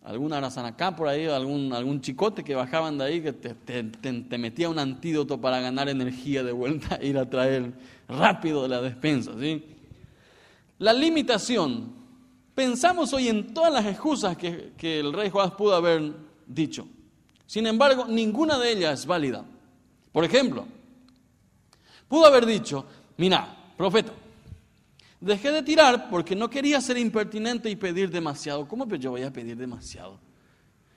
[0.03, 4.69] alguna arazanacá por ahí, algún, algún chicote que bajaban de ahí que te, te, metía
[4.69, 7.75] un antídoto para ganar energía de vuelta e ir a traer
[8.09, 9.35] rápido de la despensa.
[9.39, 9.65] ¿sí?
[10.81, 11.95] La limitación.
[12.57, 16.13] Pensamos hoy en todas las excusas que, que el rey Juan pudo haber
[16.45, 16.89] dicho.
[17.47, 19.45] Sin embargo, ninguna de ellas es válida.
[20.13, 20.67] Por ejemplo,
[22.09, 22.85] pudo haber dicho,
[23.17, 24.13] mira, profeta,
[25.21, 28.67] dejé de tirar porque no quería ser impertinente y pedir demasiado.
[28.67, 30.19] ¿Cómo yo voy a pedir demasiado?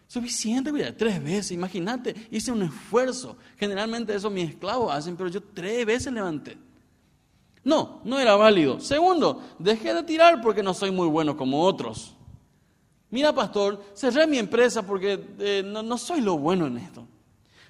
[0.08, 3.38] Suficiente, mira, tres veces, imagínate, hice un esfuerzo.
[3.58, 6.58] Generalmente eso mis esclavos hacen, pero yo tres veces levanté.
[7.64, 8.80] No, no era válido.
[8.80, 12.16] Segundo, dejé de tirar porque no soy muy bueno como otros.
[13.12, 17.08] Mira, pastor, cerré mi empresa porque eh, no, soy lo bueno en esto.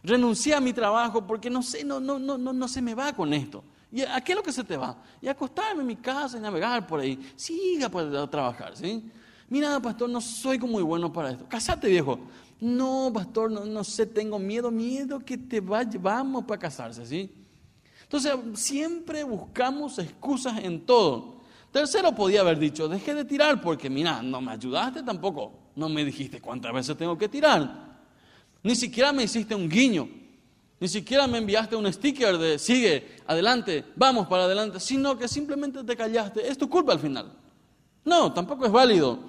[0.03, 3.33] Renuncié a mi trabajo porque no sé, no, no, no, no, se me va con
[3.33, 3.63] esto.
[3.91, 4.97] ¿Y a qué es lo que se te va?
[5.21, 7.19] Y acostarme en mi casa y navegar por ahí.
[7.35, 9.03] Siga para trabajar, ¿sí?
[9.47, 11.45] Mira, pastor, no soy muy bueno para esto.
[11.47, 12.19] Casate, viejo.
[12.59, 17.33] No, pastor, no, no sé, tengo miedo, miedo que te vaya, vamos para casarse, ¿sí?
[18.03, 21.38] Entonces, siempre buscamos excusas en todo.
[21.71, 25.71] Tercero podía haber dicho, dejé de tirar porque, mira, no me ayudaste tampoco.
[25.75, 27.99] No me dijiste cuántas veces tengo que tirar.
[28.63, 30.09] Ni siquiera me hiciste un guiño.
[30.79, 35.83] Ni siquiera me enviaste un sticker de sigue, adelante, vamos para adelante, sino que simplemente
[35.83, 36.47] te callaste.
[36.47, 37.33] Es tu culpa al final.
[38.05, 39.19] No, tampoco es válido.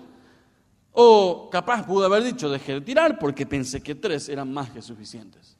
[0.92, 4.80] O capaz pudo haber dicho, dejé de tirar porque pensé que tres eran más que
[4.80, 5.56] suficientes.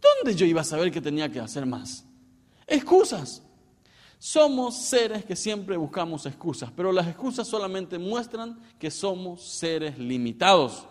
[0.00, 2.04] ¿Dónde yo iba a saber que tenía que hacer más?
[2.66, 3.42] Excusas.
[4.26, 10.86] Somos seres que siempre buscamos excusas, pero las excusas solamente muestran que somos seres limitados.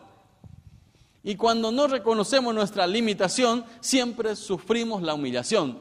[1.23, 5.79] Y cuando no reconocemos nuestra limitación, siempre sufrimos la humillación.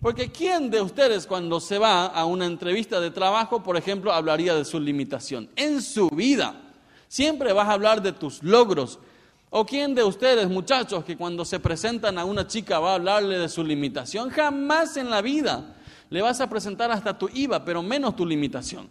[0.00, 4.54] Porque ¿quién de ustedes cuando se va a una entrevista de trabajo, por ejemplo, hablaría
[4.54, 5.50] de su limitación?
[5.56, 6.54] En su vida.
[7.08, 9.00] Siempre vas a hablar de tus logros.
[9.50, 13.36] ¿O quién de ustedes, muchachos, que cuando se presentan a una chica va a hablarle
[13.36, 14.30] de su limitación?
[14.30, 15.74] Jamás en la vida
[16.10, 18.88] le vas a presentar hasta tu IVA, pero menos tu limitación.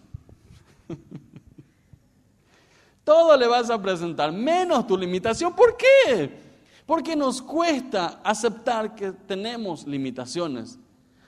[3.04, 5.56] Todo le vas a presentar, menos tu limitación.
[5.56, 6.30] ¿Por qué?
[6.86, 10.78] Porque nos cuesta aceptar que tenemos limitaciones,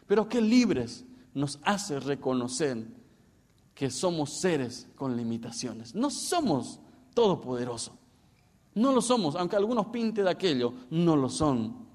[0.06, 2.86] pero que libres nos hace reconocer
[3.74, 5.96] que somos seres con limitaciones.
[5.96, 6.80] No somos
[7.14, 7.94] todopoderosos.
[8.76, 11.88] No lo somos, aunque algunos pinten de aquello, no lo son.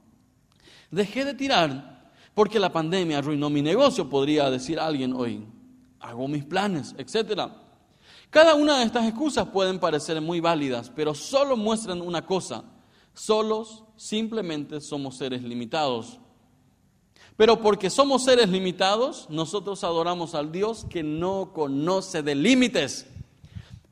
[0.90, 1.93] Dejé de tirar
[2.34, 5.46] porque la pandemia arruinó mi negocio, podría decir alguien hoy.
[6.00, 7.48] Hago mis planes, etc.
[8.30, 12.64] Cada una de estas excusas pueden parecer muy válidas, pero solo muestran una cosa.
[13.14, 16.18] Solos simplemente somos seres limitados.
[17.36, 23.06] Pero porque somos seres limitados, nosotros adoramos al Dios que no conoce de límites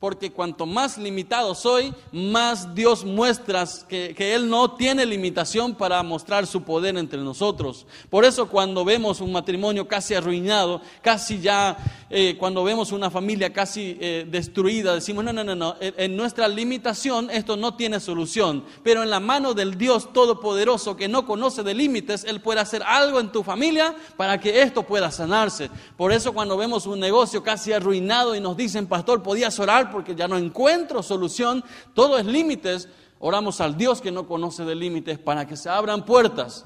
[0.03, 6.45] porque cuanto más limitado soy, más Dios muestra que, Él no tiene limitación para mostrar
[6.45, 7.85] su poder entre nosotros.
[8.09, 11.77] Por eso cuando vemos un matrimonio casi arruinado, casi ya
[12.15, 16.47] eh, cuando vemos una familia casi eh, destruida, decimos, no, no, no, no, en nuestra
[16.47, 21.63] limitación esto no tiene solución, pero en la mano del Dios Todopoderoso que no conoce
[21.63, 25.71] de límites, Él puede hacer algo en tu familia para que esto pueda sanarse.
[25.97, 30.13] Por eso cuando vemos un negocio casi arruinado y nos dicen, pastor, podías orar porque
[30.13, 31.63] ya no encuentro solución,
[31.95, 36.05] todo es límites, oramos al Dios que no conoce de límites para que se abran
[36.05, 36.65] puertas.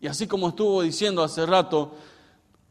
[0.00, 1.94] Y así como estuvo diciendo hace rato,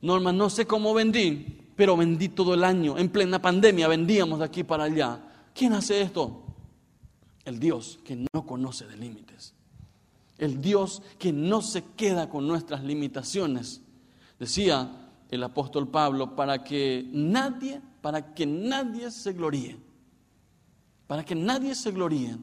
[0.01, 2.97] Norma, no sé cómo vendí, pero vendí todo el año.
[2.97, 5.19] En plena pandemia vendíamos de aquí para allá.
[5.53, 6.43] ¿Quién hace esto?
[7.45, 9.53] El Dios que no conoce de límites.
[10.37, 13.81] El Dios que no se queda con nuestras limitaciones.
[14.39, 19.77] Decía el apóstol Pablo, para que nadie, para que nadie se gloríe.
[21.07, 22.37] Para que nadie se gloríe.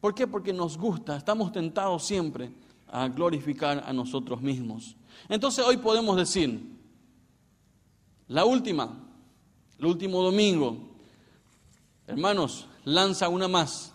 [0.00, 0.26] ¿Por qué?
[0.26, 2.52] Porque nos gusta, estamos tentados siempre
[2.86, 4.96] a glorificar a nosotros mismos.
[5.28, 6.77] Entonces hoy podemos decir,
[8.28, 8.90] la última,
[9.78, 10.76] el último domingo.
[12.06, 13.92] Hermanos, lanza una más.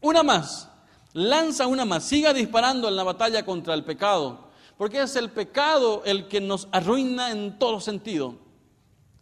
[0.00, 0.70] Una más.
[1.12, 2.04] Lanza una más.
[2.04, 4.50] Siga disparando en la batalla contra el pecado.
[4.76, 8.36] Porque es el pecado el que nos arruina en todo sentido.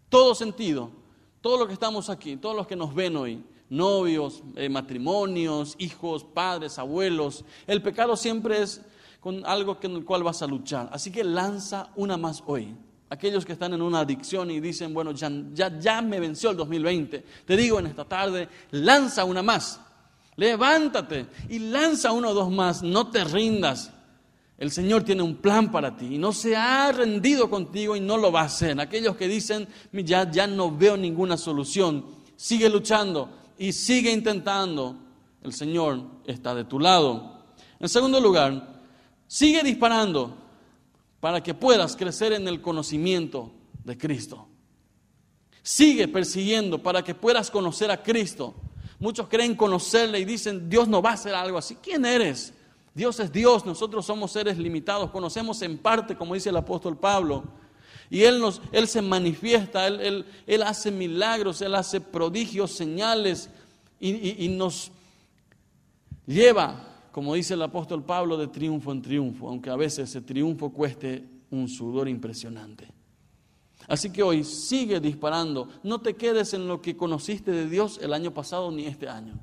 [0.08, 0.90] Todo sentido.
[1.40, 6.22] Todo lo que estamos aquí, todos los que nos ven hoy, novios, eh, matrimonios, hijos,
[6.22, 7.44] padres, abuelos.
[7.66, 8.80] El pecado siempre es
[9.18, 10.88] con algo con el cual vas a luchar.
[10.92, 12.76] Así que lanza una más hoy
[13.12, 16.56] aquellos que están en una adicción y dicen, bueno, ya, ya, ya me venció el
[16.56, 17.22] 2020.
[17.44, 19.80] Te digo en esta tarde, lanza una más.
[20.36, 22.82] Levántate y lanza uno o dos más.
[22.82, 23.92] No te rindas.
[24.56, 28.16] El Señor tiene un plan para ti y no se ha rendido contigo y no
[28.16, 28.80] lo va a hacer.
[28.80, 34.96] Aquellos que dicen, ya, ya no veo ninguna solución, sigue luchando y sigue intentando.
[35.42, 37.42] El Señor está de tu lado.
[37.78, 38.80] En segundo lugar,
[39.26, 40.41] sigue disparando
[41.22, 43.52] para que puedas crecer en el conocimiento
[43.84, 44.48] de Cristo.
[45.62, 48.56] Sigue persiguiendo para que puedas conocer a Cristo.
[48.98, 51.76] Muchos creen conocerle y dicen, Dios no va a hacer algo así.
[51.76, 52.52] ¿Quién eres?
[52.92, 57.44] Dios es Dios, nosotros somos seres limitados, conocemos en parte, como dice el apóstol Pablo.
[58.10, 63.48] Y Él, nos, él se manifiesta, él, él, hace milagros, Él hace prodigios, señales
[64.00, 64.90] y, y nos
[66.26, 70.70] lleva como dice el apóstol Pablo, de triunfo en triunfo, aunque a veces ese triunfo
[70.70, 72.88] cueste un sudor impresionante.
[73.86, 78.12] Así que hoy sigue disparando, no te quedes en lo que conociste de Dios el
[78.12, 79.38] año pasado ni este año.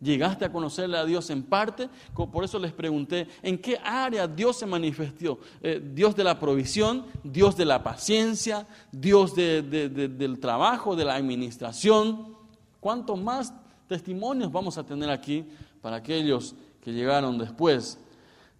[0.00, 4.56] Llegaste a conocerle a Dios en parte, por eso les pregunté, ¿en qué área Dios
[4.56, 5.38] se manifestó?
[5.60, 12.34] Eh, Dios de la provisión, Dios de la paciencia, Dios del trabajo, de la administración.
[12.80, 13.54] ¿Cuántos más
[13.86, 15.44] testimonios vamos a tener aquí
[15.82, 17.98] para aquellos que llegaron después.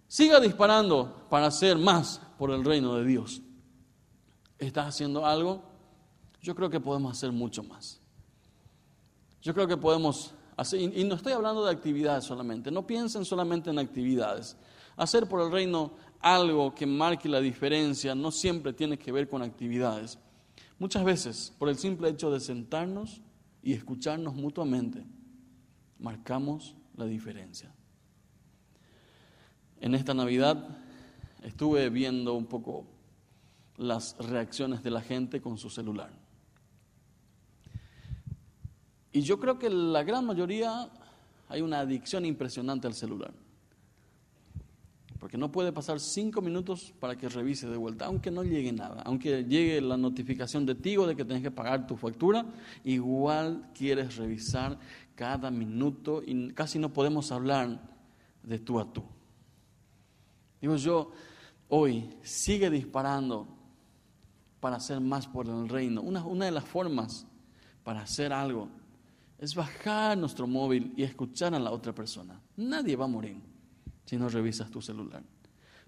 [0.07, 3.41] Siga disparando para hacer más por el reino de Dios.
[4.59, 5.63] ¿Estás haciendo algo?
[6.41, 7.99] Yo creo que podemos hacer mucho más.
[9.41, 13.71] Yo creo que podemos hacer, y no estoy hablando de actividades solamente, no piensen solamente
[13.71, 14.55] en actividades.
[14.95, 19.41] Hacer por el reino algo que marque la diferencia no siempre tiene que ver con
[19.41, 20.19] actividades.
[20.79, 23.21] Muchas veces, por el simple hecho de sentarnos
[23.61, 25.05] y escucharnos mutuamente,
[25.99, 27.73] marcamos la diferencia.
[29.81, 30.77] En esta Navidad
[31.43, 32.85] estuve viendo un poco
[33.77, 36.11] las reacciones de la gente con su celular.
[39.11, 40.89] Y yo creo que la gran mayoría
[41.49, 43.31] hay una adicción impresionante al celular.
[45.19, 49.03] Porque no puede pasar cinco minutos para que revise de vuelta, aunque no llegue nada,
[49.03, 52.45] aunque llegue la notificación de ti de que tienes que pagar tu factura,
[52.83, 54.77] igual quieres revisar
[55.15, 57.79] cada minuto y casi no podemos hablar
[58.43, 59.03] de tú a tú.
[60.61, 61.11] Digo yo,
[61.69, 63.47] hoy sigue disparando
[64.59, 66.01] para hacer más por el reino.
[66.01, 67.25] Una, una de las formas
[67.83, 68.69] para hacer algo
[69.37, 72.39] es bajar nuestro móvil y escuchar a la otra persona.
[72.55, 73.41] Nadie va a morir
[74.05, 75.23] si no revisas tu celular.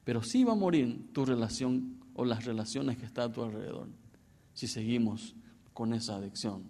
[0.04, 3.88] Pero sí va a morir tu relación o las relaciones que están a tu alrededor
[4.54, 5.36] si seguimos
[5.74, 6.64] con esa adicción.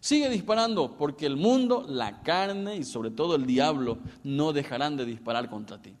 [0.00, 5.04] Sigue disparando porque el mundo, la carne y sobre todo el diablo no dejarán de
[5.04, 5.96] disparar contra ti.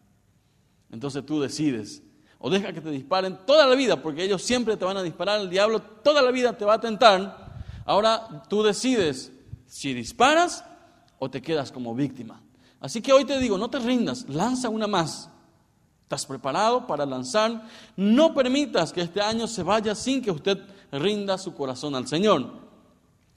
[0.90, 2.02] Entonces tú decides,
[2.38, 5.40] o deja que te disparen toda la vida, porque ellos siempre te van a disparar,
[5.40, 7.64] el diablo toda la vida te va a tentar.
[7.84, 9.32] Ahora tú decides
[9.66, 10.64] si disparas
[11.18, 12.40] o te quedas como víctima.
[12.80, 15.28] Así que hoy te digo, no te rindas, lanza una más.
[16.04, 17.64] ¿Estás preparado para lanzar?
[17.96, 20.58] No permitas que este año se vaya sin que usted
[20.92, 22.67] rinda su corazón al Señor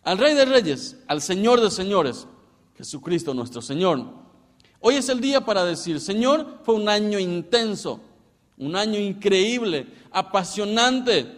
[0.03, 2.27] al Rey de Reyes, al Señor de Señores,
[2.75, 4.21] Jesucristo nuestro Señor.
[4.79, 8.01] Hoy es el día para decir, Señor, fue un año intenso,
[8.57, 11.37] un año increíble, apasionante,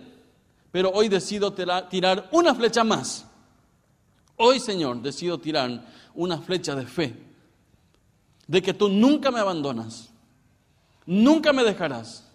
[0.71, 3.25] pero hoy decido tirar una flecha más.
[4.37, 5.85] Hoy, Señor, decido tirar
[6.15, 7.15] una flecha de fe,
[8.47, 10.09] de que tú nunca me abandonas,
[11.05, 12.29] nunca me dejarás.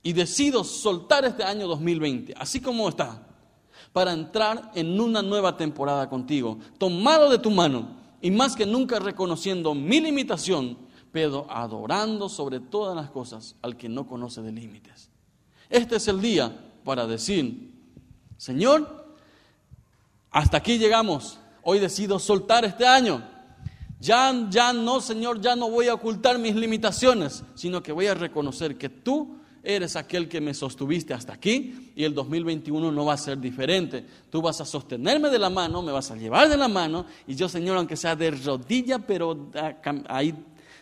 [0.00, 3.20] Y decido soltar este año 2020, así como está,
[3.92, 8.98] para entrar en una nueva temporada contigo, tomado de tu mano y más que nunca
[8.98, 10.76] reconociendo mi limitación,
[11.12, 15.10] pero adorando sobre todas las cosas al que no conoce de límites.
[15.70, 16.52] Este es el día
[16.84, 17.72] para decir,
[18.36, 19.06] Señor,
[20.30, 23.22] hasta aquí llegamos, hoy decido soltar este año.
[24.00, 28.14] Ya, ya no, Señor, ya no voy a ocultar mis limitaciones, sino que voy a
[28.14, 29.37] reconocer que tú
[29.68, 34.02] eres aquel que me sostuviste hasta aquí y el 2021 no va a ser diferente.
[34.30, 37.34] Tú vas a sostenerme de la mano, me vas a llevar de la mano y
[37.34, 39.50] yo, Señor, aunque sea de rodilla, pero
[40.08, 40.34] ahí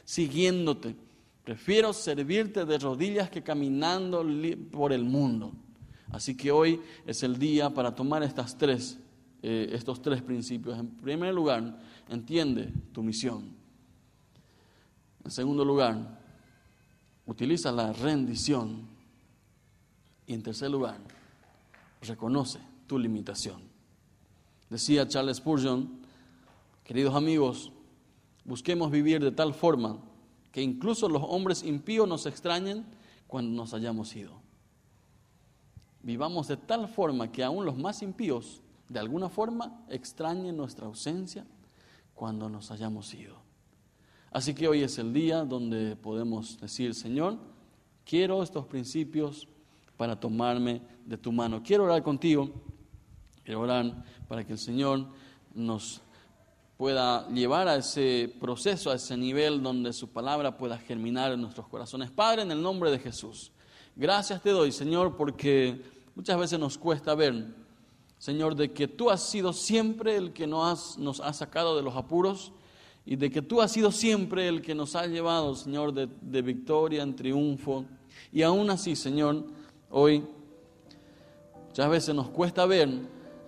[0.05, 0.95] siguiéndote,
[1.43, 4.25] prefiero servirte de rodillas que caminando
[4.71, 5.53] por el mundo.
[6.13, 9.01] Así que hoy es el día para tomar estas tres,
[9.43, 10.79] eh, estos tres principios.
[10.79, 11.77] En primer lugar,
[12.09, 13.51] entiende tu misión.
[15.25, 16.25] En segundo lugar,
[17.27, 18.87] utiliza la rendición.
[20.27, 20.99] Y en tercer lugar,
[22.03, 23.63] reconoce tu limitación.
[24.71, 26.01] Decía Charles Spurgeon,
[26.85, 27.71] queridos amigos,
[28.45, 29.99] busquemos vivir de tal forma
[30.51, 32.85] que incluso los hombres impíos nos extrañen
[33.29, 34.47] cuando nos hayamos ido
[36.07, 41.45] vivamos de tal forma que aún los más impíos, de alguna forma, extrañen nuestra ausencia
[42.15, 43.35] cuando nos hayamos ido.
[44.31, 47.39] Así que hoy es el día donde podemos decir, Señor,
[48.05, 49.49] quiero estos principios
[49.97, 51.63] para tomarme de tu mano.
[51.63, 52.51] Quiero orar contigo,
[53.45, 55.07] quiero orar para que el Señor
[55.55, 56.03] nos
[56.77, 61.69] pueda llevar a ese proceso, a ese nivel donde su palabra pueda germinar en nuestros
[61.69, 62.11] corazones.
[62.11, 63.53] Padre, en el nombre de Jesús,
[63.95, 67.55] gracias te doy, Señor, porque Muchas veces nos cuesta ver,
[68.17, 71.83] Señor, de que tú has sido siempre el que nos has, nos ha sacado de
[71.83, 72.53] los apuros
[73.07, 76.43] y de que tú has sido siempre el que nos ha llevado, Señor, de, de
[76.43, 77.85] victoria en triunfo.
[78.33, 79.45] Y aún así, Señor,
[79.91, 80.25] hoy
[81.69, 82.91] muchas veces nos cuesta ver,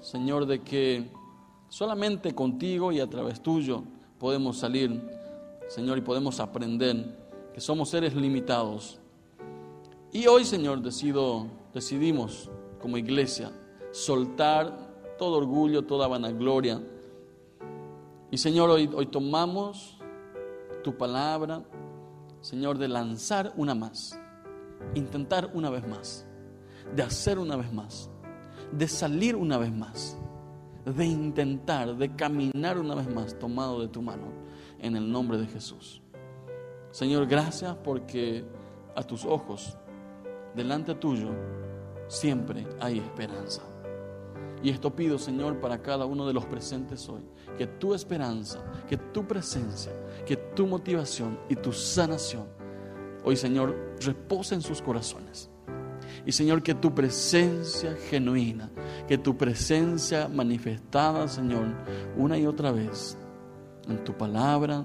[0.00, 1.10] Señor, de que
[1.68, 3.82] solamente contigo y a través tuyo
[4.18, 5.02] podemos salir,
[5.68, 7.16] Señor, y podemos aprender
[7.52, 9.00] que somos seres limitados.
[10.12, 12.48] Y hoy, Señor, decido, decidimos
[12.80, 13.50] como iglesia,
[13.90, 16.80] soltar todo orgullo, toda vanagloria.
[18.30, 19.98] Y Señor, hoy, hoy tomamos
[20.84, 21.62] tu palabra,
[22.40, 24.20] Señor, de lanzar una más,
[24.94, 26.26] intentar una vez más,
[26.94, 28.10] de hacer una vez más,
[28.70, 30.18] de salir una vez más,
[30.84, 34.26] de intentar, de caminar una vez más, tomado de tu mano,
[34.78, 36.02] en el nombre de Jesús.
[36.90, 38.44] Señor, gracias porque
[38.94, 39.76] a tus ojos,
[40.54, 41.30] delante tuyo,
[42.08, 43.62] siempre hay esperanza.
[44.62, 47.22] Y esto pido, Señor, para cada uno de los presentes hoy,
[47.56, 49.92] que tu esperanza, que tu presencia,
[50.26, 52.46] que tu motivación y tu sanación,
[53.24, 55.50] hoy, Señor, reposa en sus corazones.
[56.26, 58.70] Y, Señor, que tu presencia genuina,
[59.06, 61.66] que tu presencia manifestada, Señor,
[62.16, 63.16] una y otra vez,
[63.88, 64.84] en tu palabra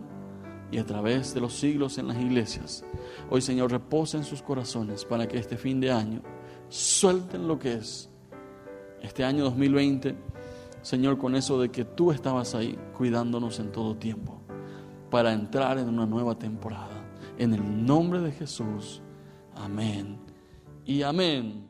[0.71, 2.83] y a través de los siglos en las iglesias,
[3.29, 6.21] hoy, Señor, reposa en sus corazones para que este fin de año
[6.69, 8.09] suelten lo que es.
[9.03, 10.15] Este año 2020,
[10.81, 14.41] Señor, con eso de que tú estabas ahí cuidándonos en todo tiempo
[15.11, 17.05] para entrar en una nueva temporada.
[17.37, 19.01] En el nombre de Jesús.
[19.55, 20.17] Amén.
[20.85, 21.69] Y amén.